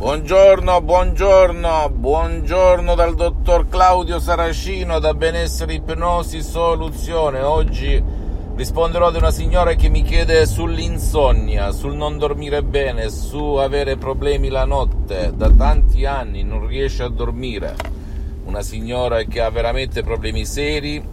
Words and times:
Buongiorno, 0.00 0.80
buongiorno, 0.80 1.90
buongiorno 1.90 2.94
dal 2.94 3.14
dottor 3.14 3.68
Claudio 3.68 4.18
Saracino 4.18 4.98
da 4.98 5.12
Benessere 5.12 5.74
Ipnosi 5.74 6.40
Soluzione. 6.40 7.42
Oggi 7.42 8.02
risponderò 8.54 9.08
ad 9.08 9.16
una 9.16 9.30
signora 9.30 9.74
che 9.74 9.90
mi 9.90 10.00
chiede 10.00 10.46
sull'insonnia, 10.46 11.70
sul 11.72 11.96
non 11.96 12.16
dormire 12.16 12.62
bene, 12.62 13.10
su 13.10 13.56
avere 13.56 13.98
problemi 13.98 14.48
la 14.48 14.64
notte. 14.64 15.34
Da 15.36 15.50
tanti 15.50 16.06
anni 16.06 16.44
non 16.44 16.66
riesce 16.66 17.02
a 17.02 17.10
dormire. 17.10 17.76
Una 18.46 18.62
signora 18.62 19.24
che 19.24 19.42
ha 19.42 19.50
veramente 19.50 20.02
problemi 20.02 20.46
seri, 20.46 21.04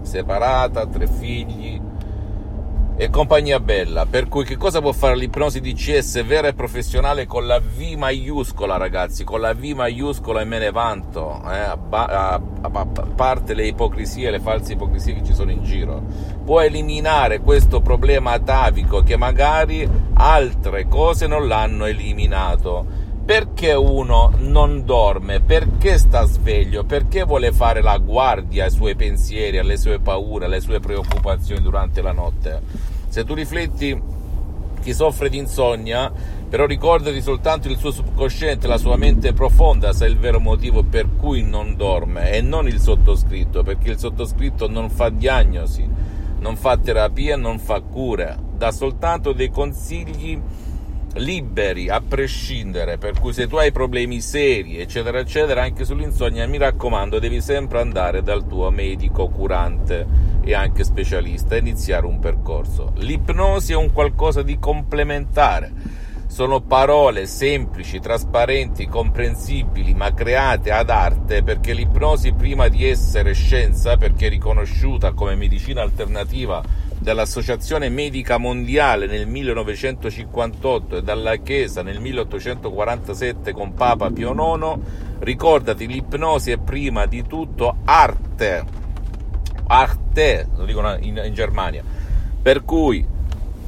separata, 0.00 0.86
tre 0.86 1.06
figli, 1.06 1.78
e 2.98 3.10
compagnia 3.10 3.60
bella. 3.60 4.06
Per 4.06 4.26
cui 4.28 4.44
che 4.44 4.56
cosa 4.56 4.80
può 4.80 4.92
fare 4.92 5.16
l'ipnosi 5.16 5.60
DCS 5.60 6.24
vera 6.24 6.48
e 6.48 6.54
professionale 6.54 7.26
con 7.26 7.46
la 7.46 7.60
V 7.60 7.94
maiuscola, 7.96 8.78
ragazzi? 8.78 9.22
Con 9.22 9.40
la 9.40 9.52
V 9.52 9.62
maiuscola 9.62 10.40
e 10.40 10.44
me 10.44 10.58
ne 10.58 10.70
vanto, 10.70 11.42
eh? 11.44 11.58
a, 11.58 11.78
a, 11.90 12.40
a, 12.62 12.86
parte 13.14 13.54
le 13.54 13.66
ipocrisie, 13.66 14.30
le 14.30 14.40
false 14.40 14.72
ipocrisie 14.72 15.14
che 15.14 15.24
ci 15.24 15.34
sono 15.34 15.50
in 15.50 15.62
giro. 15.62 16.02
Può 16.44 16.60
eliminare 16.60 17.40
questo 17.40 17.80
problema 17.80 18.32
atavico 18.32 19.02
che 19.02 19.16
magari 19.16 19.86
altre 20.14 20.88
cose 20.88 21.26
non 21.26 21.46
l'hanno 21.46 21.84
eliminato. 21.84 23.04
Perché 23.26 23.72
uno 23.72 24.30
non 24.38 24.84
dorme? 24.84 25.40
Perché 25.40 25.98
sta 25.98 26.24
sveglio? 26.26 26.84
Perché 26.84 27.24
vuole 27.24 27.50
fare 27.50 27.82
la 27.82 27.98
guardia 27.98 28.66
ai 28.66 28.70
suoi 28.70 28.94
pensieri, 28.94 29.58
alle 29.58 29.76
sue 29.76 29.98
paure, 29.98 30.44
alle 30.44 30.60
sue 30.60 30.78
preoccupazioni 30.78 31.60
durante 31.60 32.02
la 32.02 32.12
notte? 32.12 32.62
Se 33.08 33.24
tu 33.24 33.34
rifletti 33.34 34.00
chi 34.80 34.94
soffre 34.94 35.28
di 35.28 35.38
insonnia, 35.38 36.12
però 36.48 36.66
ricordati 36.66 37.20
soltanto 37.20 37.66
il 37.66 37.78
suo 37.78 37.90
subconsciente, 37.90 38.68
la 38.68 38.78
sua 38.78 38.96
mente 38.96 39.32
profonda, 39.32 39.92
sa 39.92 40.06
il 40.06 40.18
vero 40.18 40.38
motivo 40.38 40.84
per 40.84 41.08
cui 41.16 41.42
non 41.42 41.74
dorme 41.74 42.30
e 42.30 42.40
non 42.42 42.68
il 42.68 42.78
sottoscritto, 42.78 43.64
perché 43.64 43.90
il 43.90 43.98
sottoscritto 43.98 44.68
non 44.68 44.88
fa 44.88 45.08
diagnosi, 45.08 45.84
non 46.38 46.54
fa 46.54 46.76
terapia, 46.76 47.36
non 47.36 47.58
fa 47.58 47.80
cure, 47.80 48.38
dà 48.56 48.70
soltanto 48.70 49.32
dei 49.32 49.50
consigli 49.50 50.40
liberi 51.16 51.88
a 51.88 52.00
prescindere, 52.00 52.98
per 52.98 53.18
cui 53.18 53.32
se 53.32 53.46
tu 53.46 53.56
hai 53.56 53.72
problemi 53.72 54.20
seri, 54.20 54.78
eccetera, 54.78 55.18
eccetera, 55.18 55.62
anche 55.62 55.84
sull'insonnia, 55.84 56.46
mi 56.46 56.58
raccomando, 56.58 57.18
devi 57.18 57.40
sempre 57.40 57.80
andare 57.80 58.22
dal 58.22 58.46
tuo 58.46 58.70
medico 58.70 59.28
curante 59.28 60.06
e 60.42 60.54
anche 60.54 60.84
specialista 60.84 61.54
e 61.54 61.58
iniziare 61.58 62.06
un 62.06 62.18
percorso. 62.18 62.92
L'ipnosi 62.96 63.72
è 63.72 63.76
un 63.76 63.92
qualcosa 63.92 64.42
di 64.42 64.58
complementare. 64.58 66.04
Sono 66.28 66.60
parole 66.60 67.26
semplici, 67.26 68.00
trasparenti, 68.00 68.86
comprensibili, 68.86 69.94
ma 69.94 70.12
create 70.12 70.70
ad 70.70 70.90
arte 70.90 71.42
perché 71.42 71.72
l'ipnosi 71.72 72.32
prima 72.32 72.68
di 72.68 72.86
essere 72.86 73.32
scienza, 73.32 73.96
perché 73.96 74.28
riconosciuta 74.28 75.12
come 75.12 75.34
medicina 75.34 75.82
alternativa 75.82 76.62
dall'Associazione 77.06 77.88
Medica 77.88 78.36
Mondiale 78.36 79.06
nel 79.06 79.28
1958 79.28 80.96
e 80.96 81.02
dalla 81.04 81.36
Chiesa 81.36 81.80
nel 81.84 82.00
1847 82.00 83.52
con 83.52 83.74
Papa 83.74 84.10
Pio 84.10 84.32
IX, 84.32 84.80
ricordati 85.20 85.86
l'ipnosi 85.86 86.50
è 86.50 86.58
prima 86.58 87.06
di 87.06 87.24
tutto 87.24 87.76
arte, 87.84 88.64
arte, 89.68 90.48
lo 90.56 90.64
dicono 90.64 90.96
in, 90.98 91.22
in 91.24 91.32
Germania, 91.32 91.84
per 92.42 92.64
cui 92.64 93.06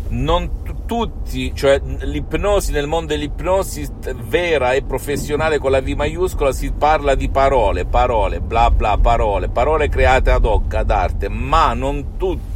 non 0.08 0.62
tutti, 0.84 1.54
cioè 1.54 1.80
l'ipnosi 1.80 2.72
nel 2.72 2.88
mondo 2.88 3.12
dell'ipnosi 3.12 3.86
vera 4.26 4.72
e 4.72 4.82
professionale 4.82 5.58
con 5.58 5.70
la 5.70 5.80
V 5.80 5.86
maiuscola 5.90 6.50
si 6.50 6.72
parla 6.72 7.14
di 7.14 7.28
parole, 7.28 7.84
parole, 7.84 8.40
bla 8.40 8.68
bla, 8.72 8.98
parole, 8.98 9.48
parole 9.48 9.88
create 9.88 10.32
ad 10.32 10.44
hoc, 10.44 10.74
ad 10.74 10.90
arte, 10.90 11.28
ma 11.28 11.72
non 11.72 12.16
tutti 12.16 12.47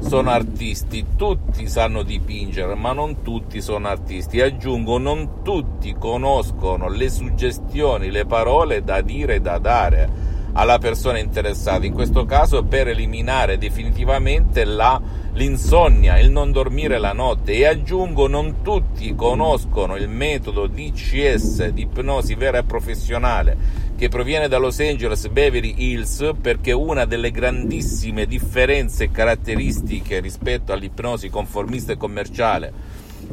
sono 0.00 0.30
artisti, 0.30 1.06
tutti 1.16 1.68
sanno 1.68 2.02
dipingere, 2.02 2.74
ma 2.74 2.92
non 2.92 3.22
tutti 3.22 3.60
sono 3.60 3.88
artisti. 3.88 4.40
Aggiungo, 4.40 4.98
non 4.98 5.42
tutti 5.42 5.94
conoscono 5.94 6.88
le 6.88 7.08
suggestioni, 7.08 8.10
le 8.10 8.26
parole 8.26 8.82
da 8.82 9.00
dire 9.00 9.36
e 9.36 9.40
da 9.40 9.58
dare 9.58 10.29
alla 10.52 10.78
persona 10.78 11.18
interessata, 11.18 11.86
in 11.86 11.92
questo 11.92 12.24
caso 12.24 12.64
per 12.64 12.88
eliminare 12.88 13.58
definitivamente 13.58 14.64
la, 14.64 15.00
l'insonnia, 15.34 16.18
il 16.18 16.30
non 16.30 16.52
dormire 16.52 16.98
la 16.98 17.12
notte. 17.12 17.52
E 17.52 17.66
aggiungo 17.66 18.26
non 18.26 18.62
tutti 18.62 19.14
conoscono 19.14 19.96
il 19.96 20.08
metodo 20.08 20.66
DCS 20.66 21.68
di 21.68 21.82
ipnosi 21.82 22.34
vera 22.34 22.58
e 22.58 22.64
professionale 22.64 23.88
che 24.00 24.08
proviene 24.08 24.48
da 24.48 24.56
Los 24.56 24.80
Angeles 24.80 25.28
Beverly 25.28 25.74
Hills 25.76 26.32
perché 26.40 26.72
una 26.72 27.04
delle 27.04 27.30
grandissime 27.30 28.24
differenze 28.24 29.10
caratteristiche 29.10 30.20
rispetto 30.20 30.72
all'ipnosi 30.72 31.28
conformista 31.28 31.92
e 31.92 31.98
commerciale 31.98 32.72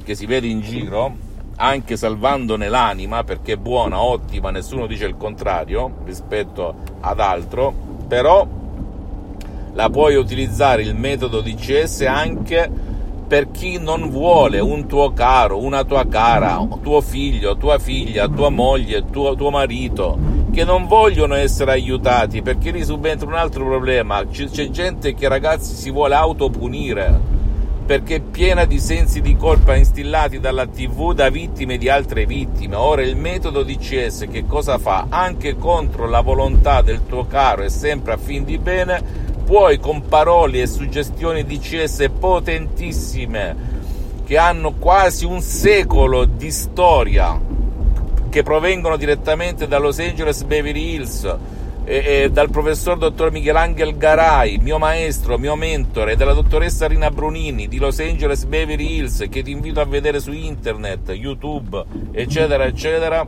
che 0.03 0.13
si 0.13 0.25
vede 0.25 0.47
in 0.47 0.59
giro, 0.59 1.15
anche 1.57 1.97
salvandone 1.97 2.69
l'anima 2.69 3.23
perché 3.23 3.53
è 3.53 3.57
buona, 3.57 4.01
ottima, 4.01 4.51
nessuno 4.51 4.87
dice 4.87 5.05
il 5.05 5.17
contrario 5.17 5.91
rispetto 6.05 6.75
ad 6.99 7.19
altro, 7.19 7.73
però 8.07 8.47
la 9.73 9.89
puoi 9.89 10.15
utilizzare 10.15 10.81
il 10.81 10.95
metodo 10.95 11.41
DCS 11.41 12.01
anche 12.01 12.69
per 13.27 13.51
chi 13.51 13.77
non 13.77 14.09
vuole 14.09 14.59
un 14.59 14.87
tuo 14.87 15.11
caro, 15.11 15.61
una 15.61 15.83
tua 15.83 16.07
cara, 16.07 16.65
tuo 16.81 17.01
figlio, 17.01 17.57
tua 17.57 17.77
figlia, 17.77 18.27
tua 18.27 18.49
moglie, 18.49 19.05
tuo, 19.09 19.35
tuo 19.35 19.49
marito 19.49 20.17
che 20.51 20.63
non 20.63 20.87
vogliono 20.87 21.35
essere 21.35 21.71
aiutati 21.71 22.41
perché 22.41 22.71
lì 22.71 22.83
subentra 22.83 23.27
un 23.27 23.35
altro 23.35 23.65
problema. 23.65 24.25
C'è 24.25 24.69
gente 24.69 25.13
che 25.13 25.27
ragazzi 25.27 25.75
si 25.75 25.91
vuole 25.91 26.15
autopunire 26.15 27.36
perché 27.87 28.19
piena 28.19 28.65
di 28.65 28.81
sensi 28.81 29.21
di 29.21 29.37
colpa 29.37 29.77
instillati 29.77 30.41
dalla 30.41 30.67
TV 30.67 31.13
da 31.13 31.29
vittime 31.29 31.77
di 31.77 31.87
altre 31.87 32.25
vittime. 32.25 32.75
Ora 32.75 33.01
il 33.01 33.15
metodo 33.15 33.63
DCS 33.63 34.27
che 34.29 34.45
cosa 34.45 34.77
fa? 34.77 35.05
Anche 35.07 35.55
contro 35.55 36.05
la 36.05 36.19
volontà 36.19 36.81
del 36.81 37.05
tuo 37.05 37.25
caro 37.27 37.61
e 37.61 37.69
sempre 37.69 38.11
a 38.11 38.17
fin 38.17 38.43
di 38.43 38.57
bene, 38.57 39.01
puoi 39.45 39.79
con 39.79 40.05
parole 40.05 40.63
e 40.63 40.67
suggestioni 40.67 41.45
DCS 41.45 42.09
potentissime 42.19 43.55
che 44.25 44.37
hanno 44.37 44.73
quasi 44.73 45.23
un 45.23 45.39
secolo 45.39 46.25
di 46.25 46.51
storia 46.51 47.39
che 48.29 48.43
provengono 48.43 48.97
direttamente 48.97 49.65
da 49.65 49.77
Los 49.77 49.99
Angeles 49.99 50.43
Beverly 50.43 50.95
Hills, 50.95 51.37
e, 51.89 52.23
e 52.23 52.29
dal 52.29 52.49
professor 52.49 52.97
dottor 52.97 53.31
Michelangelo 53.31 53.95
Garai, 53.95 54.57
mio 54.57 54.77
maestro, 54.77 55.37
mio 55.37 55.55
mentore, 55.55 56.11
e 56.11 56.15
dalla 56.17 56.33
dottoressa 56.33 56.85
Rina 56.85 57.09
Brunini 57.09 57.69
di 57.69 57.77
Los 57.77 57.99
Angeles 57.99 58.43
Beverly 58.43 58.97
Hills, 58.97 59.25
che 59.29 59.41
ti 59.41 59.51
invito 59.51 59.79
a 59.79 59.85
vedere 59.85 60.19
su 60.19 60.33
internet, 60.33 61.11
YouTube, 61.11 61.81
eccetera, 62.11 62.65
eccetera, 62.65 63.25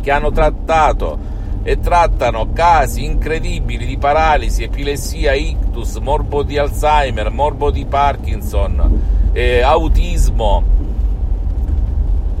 che 0.00 0.10
hanno 0.12 0.30
trattato 0.30 1.18
e 1.64 1.80
trattano 1.80 2.52
casi 2.52 3.04
incredibili 3.04 3.86
di 3.86 3.98
paralisi, 3.98 4.62
epilessia, 4.62 5.32
ictus, 5.32 5.96
morbo 5.96 6.44
di 6.44 6.56
Alzheimer, 6.56 7.30
morbo 7.30 7.72
di 7.72 7.84
Parkinson, 7.86 9.30
eh, 9.32 9.62
autismo, 9.62 10.62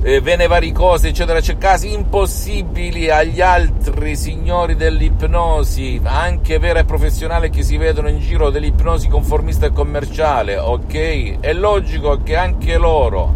eh, 0.06 0.20
vene 0.20 0.46
varicose, 0.46 1.08
eccetera, 1.08 1.40
c'è 1.40 1.56
casi 1.56 1.90
impossibili 1.90 3.08
agli 3.08 3.40
altri 3.40 4.16
signori 4.16 4.76
dell'ipnosi, 4.76 5.98
anche 6.04 6.58
vera 6.58 6.80
e 6.80 6.84
professionale 6.84 7.48
che 7.48 7.62
si 7.62 7.78
vedono 7.78 8.10
in 8.10 8.18
giro 8.18 8.50
dell'ipnosi 8.50 9.08
conformista 9.08 9.64
e 9.64 9.72
commerciale, 9.72 10.58
ok? 10.58 11.40
È 11.40 11.54
logico 11.54 12.22
che 12.22 12.36
anche 12.36 12.76
loro, 12.76 13.34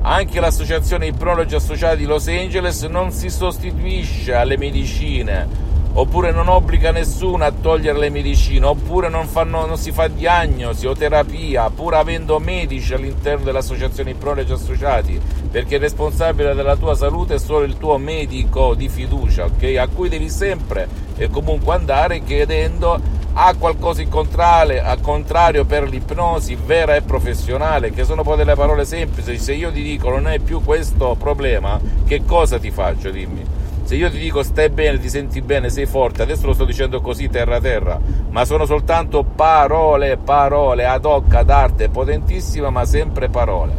anche 0.00 0.40
l'associazione 0.40 1.08
Ipnologi 1.08 1.54
Associati 1.54 1.98
di 1.98 2.06
Los 2.06 2.28
Angeles 2.28 2.80
non 2.84 3.10
si 3.10 3.28
sostituisce 3.28 4.32
alle 4.32 4.56
medicine 4.56 5.65
oppure 5.98 6.30
non 6.30 6.48
obbliga 6.48 6.90
nessuno 6.90 7.44
a 7.44 7.50
togliere 7.50 7.98
le 7.98 8.10
medicine, 8.10 8.66
oppure 8.66 9.08
non, 9.08 9.26
fanno, 9.26 9.64
non 9.64 9.78
si 9.78 9.92
fa 9.92 10.08
diagnosi 10.08 10.86
o 10.86 10.94
terapia, 10.94 11.70
pur 11.70 11.94
avendo 11.94 12.38
medici 12.38 12.92
all'interno 12.92 13.44
delle 13.44 13.58
associazioni 13.58 14.12
Prologi 14.12 14.52
associati, 14.52 15.18
perché 15.50 15.76
il 15.76 15.80
responsabile 15.80 16.54
della 16.54 16.76
tua 16.76 16.94
salute 16.94 17.34
è 17.34 17.38
solo 17.38 17.64
il 17.64 17.78
tuo 17.78 17.96
medico 17.96 18.74
di 18.74 18.90
fiducia, 18.90 19.46
ok? 19.46 19.76
A 19.78 19.88
cui 19.88 20.10
devi 20.10 20.28
sempre 20.28 20.86
e 21.16 21.30
comunque 21.30 21.74
andare 21.74 22.22
chiedendo 22.22 23.00
ha 23.38 23.54
qualcosa 23.54 24.02
in 24.02 24.10
contrario, 24.10 24.82
a 24.82 24.98
contrario 24.98 25.64
per 25.64 25.88
l'ipnosi 25.88 26.56
vera 26.56 26.94
e 26.94 27.02
professionale, 27.02 27.90
che 27.90 28.04
sono 28.04 28.22
poi 28.22 28.36
delle 28.36 28.54
parole 28.54 28.84
semplici. 28.84 29.38
Se 29.38 29.54
io 29.54 29.72
ti 29.72 29.82
dico 29.82 30.10
non 30.10 30.26
hai 30.26 30.40
più 30.40 30.62
questo 30.62 31.16
problema, 31.18 31.80
che 32.06 32.22
cosa 32.24 32.58
ti 32.58 32.70
faccio? 32.70 33.10
Dimmi. 33.10 33.55
Se 33.86 33.94
io 33.94 34.10
ti 34.10 34.18
dico 34.18 34.42
stai 34.42 34.68
bene, 34.68 34.98
ti 34.98 35.08
senti 35.08 35.40
bene, 35.40 35.70
sei 35.70 35.86
forte, 35.86 36.22
adesso 36.22 36.46
lo 36.46 36.54
sto 36.54 36.64
dicendo 36.64 37.00
così 37.00 37.28
terra 37.28 37.60
terra, 37.60 38.00
ma 38.30 38.44
sono 38.44 38.66
soltanto 38.66 39.22
parole, 39.22 40.16
parole 40.16 40.84
ad 40.86 41.04
hoc, 41.04 41.32
ad 41.32 41.48
arte, 41.50 41.88
potentissima, 41.88 42.68
ma 42.68 42.84
sempre 42.84 43.28
parole. 43.28 43.74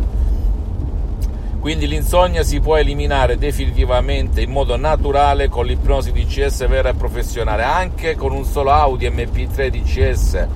Quindi 1.60 1.88
l'insonnia 1.88 2.44
si 2.44 2.62
può 2.62 2.78
eliminare 2.78 3.38
definitivamente 3.38 4.40
in 4.40 4.50
modo 4.50 4.78
naturale 4.78 5.50
con 5.50 5.66
l'ipnosi 5.66 6.14
DCS 6.14 6.70
vera 6.70 6.88
e 6.88 6.94
professionale, 6.94 7.64
anche 7.64 8.16
con 8.16 8.32
un 8.32 8.46
solo 8.46 8.72
Audi 8.72 9.10
MP3 9.10 9.68
DCS 9.68 10.48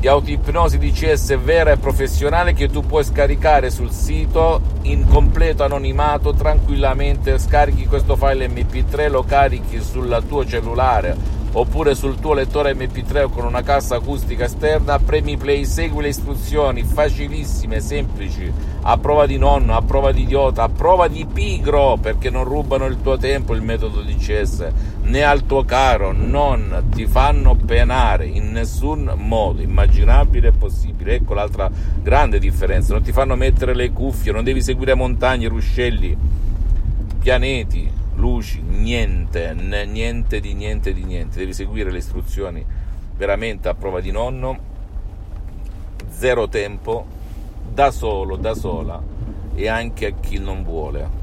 di 0.00 0.08
autoipnosi 0.08 0.78
DCS 0.78 1.38
vera 1.40 1.72
e 1.72 1.76
professionale 1.76 2.54
che 2.54 2.70
tu 2.70 2.80
puoi 2.80 3.04
scaricare 3.04 3.68
sul 3.68 3.90
sito 3.90 4.62
in 4.82 5.06
completo 5.06 5.62
anonimato 5.62 6.32
tranquillamente 6.32 7.38
scarichi 7.38 7.86
questo 7.86 8.16
file 8.16 8.48
mp3 8.48 9.10
lo 9.10 9.22
carichi 9.22 9.78
sul 9.82 10.24
tuo 10.26 10.46
cellulare 10.46 11.14
oppure 11.52 11.94
sul 11.94 12.18
tuo 12.18 12.32
lettore 12.32 12.72
mp3 12.74 13.24
o 13.24 13.28
con 13.28 13.44
una 13.44 13.62
cassa 13.62 13.96
acustica 13.96 14.44
esterna 14.44 14.98
premi 14.98 15.36
play 15.36 15.66
segui 15.66 16.02
le 16.02 16.08
istruzioni 16.08 16.82
facilissime 16.84 17.80
semplici. 17.80 18.50
A 18.82 18.96
prova 18.96 19.26
di 19.26 19.36
nonno 19.36 19.76
a 19.76 19.82
prova 19.82 20.12
di 20.12 20.22
idiota 20.22 20.62
a 20.62 20.68
prova 20.68 21.08
di 21.08 21.26
pigro 21.26 21.98
perché 22.00 22.30
non 22.30 22.44
rubano 22.44 22.86
il 22.86 23.02
tuo 23.02 23.18
tempo 23.18 23.54
il 23.54 23.62
metodo 23.62 24.00
DCS 24.00 24.68
né 25.10 25.24
al 25.24 25.44
tuo 25.44 25.64
caro 25.64 26.12
non 26.12 26.86
ti 26.90 27.06
fanno 27.06 27.54
penare 27.54 28.26
in 28.26 28.52
nessun 28.52 29.12
modo 29.16 29.60
immaginabile 29.60 30.48
e 30.48 30.52
possibile 30.52 31.16
ecco 31.16 31.34
l'altra 31.34 31.70
grande 32.02 32.38
differenza 32.38 32.92
non 32.92 33.02
ti 33.02 33.12
fanno 33.12 33.36
mettere 33.36 33.74
le 33.74 33.90
cuffie 33.90 34.32
non 34.32 34.44
devi 34.44 34.62
seguire 34.62 34.94
montagne 34.94 35.48
ruscelli 35.48 36.16
pianeti 37.18 37.98
luci, 38.20 38.60
niente, 38.60 39.54
niente 39.54 40.40
di 40.40 40.54
niente 40.54 40.92
di 40.92 41.04
niente, 41.04 41.38
devi 41.38 41.54
seguire 41.54 41.90
le 41.90 41.98
istruzioni 41.98 42.64
veramente 43.16 43.68
a 43.68 43.74
prova 43.74 44.00
di 44.00 44.10
nonno, 44.10 44.58
zero 46.10 46.48
tempo, 46.48 47.06
da 47.72 47.90
solo, 47.90 48.36
da 48.36 48.54
sola 48.54 49.02
e 49.54 49.68
anche 49.68 50.06
a 50.06 50.12
chi 50.20 50.38
non 50.38 50.62
vuole. 50.62 51.19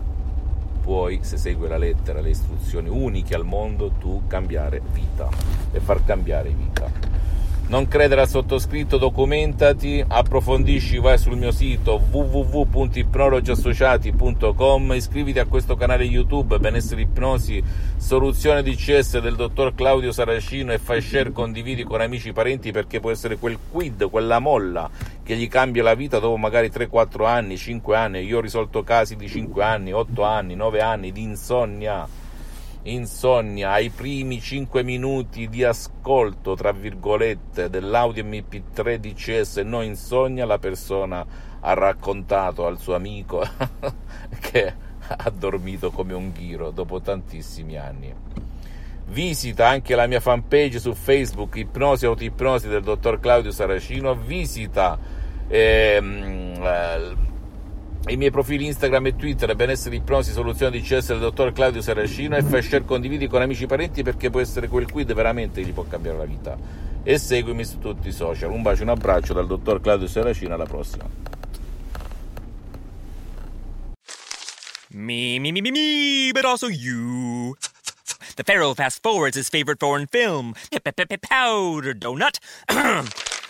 Puoi, 0.87 1.19
se 1.21 1.35
segui 1.35 1.67
la 1.67 1.77
lettera, 1.77 2.21
le 2.21 2.29
istruzioni 2.29 2.87
uniche 2.87 3.35
al 3.35 3.43
mondo, 3.43 3.91
tu 3.99 4.21
cambiare 4.25 4.81
vita 4.93 5.27
e 5.73 5.81
far 5.81 6.05
cambiare 6.05 6.49
vita. 6.51 7.06
Non 7.69 7.89
credere 7.89 8.21
al 8.21 8.29
sottoscritto, 8.29 8.97
documentati, 8.97 10.01
approfondisci, 10.07 10.99
vai 10.99 11.17
sul 11.17 11.35
mio 11.35 11.51
sito 11.51 12.01
www.ipnologiassociati.com, 12.09 14.93
iscriviti 14.93 15.39
a 15.39 15.47
questo 15.47 15.75
canale 15.75 16.05
YouTube 16.05 16.59
Benessere 16.59 17.01
Ipnosi, 17.01 17.61
soluzione 17.97 18.63
DCS 18.63 19.19
del 19.19 19.35
dottor 19.35 19.75
Claudio 19.75 20.13
Saracino 20.13 20.71
e 20.71 20.77
fai 20.77 21.01
share, 21.01 21.33
condividi 21.33 21.83
con 21.83 21.99
amici 21.99 22.29
e 22.29 22.33
parenti 22.33 22.71
perché 22.71 23.01
può 23.01 23.11
essere 23.11 23.35
quel 23.35 23.59
quid, 23.69 24.09
quella 24.09 24.39
molla 24.39 24.89
che 25.21 25.35
gli 25.35 25.49
cambia 25.49 25.83
la 25.83 25.93
vita 25.93 26.19
dopo 26.19 26.37
magari 26.37 26.69
3-4 26.69 27.25
anni, 27.25 27.57
5 27.57 27.97
anni. 27.97 28.21
Io 28.21 28.37
ho 28.37 28.41
risolto 28.41 28.81
casi 28.83 29.17
di 29.17 29.27
5 29.27 29.61
anni, 29.61 29.91
8 29.91 30.23
anni, 30.23 30.55
9 30.55 30.79
anni 30.79 31.11
di 31.11 31.21
insonnia 31.21 32.07
insonnia 32.83 33.71
ai 33.71 33.89
primi 33.89 34.39
5 34.39 34.83
minuti 34.83 35.49
di 35.49 35.63
ascolto, 35.63 36.55
tra 36.55 36.71
virgolette, 36.71 37.69
dell'audio 37.69 38.23
MP3 38.23 38.95
DCS 38.97 39.57
no 39.57 39.81
insonnia, 39.81 40.45
la 40.45 40.59
persona 40.59 41.25
ha 41.59 41.73
raccontato 41.73 42.65
al 42.65 42.79
suo 42.79 42.95
amico 42.95 43.45
che 44.39 44.73
ha 45.07 45.29
dormito 45.29 45.91
come 45.91 46.13
un 46.13 46.31
ghiro 46.31 46.71
dopo 46.71 47.01
tantissimi 47.01 47.77
anni. 47.77 48.13
Visita 49.09 49.67
anche 49.67 49.95
la 49.95 50.05
mia 50.05 50.19
fanpage 50.19 50.79
su 50.79 50.93
Facebook, 50.93 51.55
Ipnosi 51.55 52.05
Autoipnosi 52.05 52.67
del 52.67 52.83
dottor 52.83 53.19
Claudio 53.19 53.51
Saracino, 53.51 54.15
visita 54.15 54.99
ehm, 55.47 56.61
eh, 56.61 57.15
i 58.07 58.15
miei 58.15 58.31
profili 58.31 58.65
Instagram 58.65 59.07
e 59.07 59.15
Twitter, 59.15 59.53
benessere 59.55 59.95
ipnosi, 59.95 60.31
soluzione 60.31 60.71
di 60.71 60.81
CS 60.81 61.07
del 61.07 61.19
dottor 61.19 61.51
Claudio 61.51 61.81
Saracino 61.81 62.37
e 62.37 62.41
fai 62.41 62.61
share, 62.61 62.85
condividi 62.85 63.27
con 63.27 63.41
amici 63.41 63.63
e 63.63 63.67
parenti 63.67 64.01
perché 64.01 64.29
può 64.29 64.39
essere 64.39 64.67
quel 64.69 64.89
quid 64.89 65.13
veramente 65.13 65.61
che 65.61 65.67
gli 65.67 65.73
può 65.73 65.83
cambiare 65.83 66.17
la 66.17 66.25
vita. 66.25 66.57
E 67.03 67.17
seguimi 67.17 67.65
su 67.65 67.79
tutti 67.79 68.07
i 68.07 68.11
social. 68.11 68.51
Un 68.51 68.61
bacio, 68.61 68.83
un 68.83 68.89
abbraccio 68.89 69.33
dal 69.33 69.47
dottor 69.47 69.81
Claudio 69.81 70.07
Saracino, 70.07 70.53
alla 70.53 70.65
prossima. 70.65 71.05
Me, 74.89 75.39
me, 75.39 75.51
me, 75.51 75.61
me, 75.61 75.71
me, 75.71 76.31
but 76.33 76.45
also 76.45 76.67
you. 76.67 77.55
The 78.35 78.43
Pharaoh 78.43 78.73
fast 78.73 79.01
forwards 79.01 79.35
his 79.35 79.49
favorite 79.49 79.79
foreign 79.79 80.07
film, 80.07 80.53
Powder 80.71 81.93
Donut. 81.93 82.39